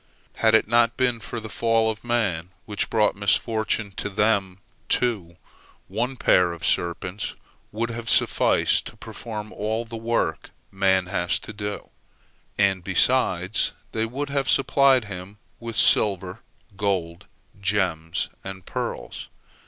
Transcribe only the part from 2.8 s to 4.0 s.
brought misfortune